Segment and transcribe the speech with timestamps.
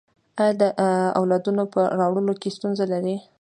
[0.41, 0.61] ایا د
[1.19, 1.43] اولاد
[1.73, 3.15] په راوړلو کې ستونزه لرئ؟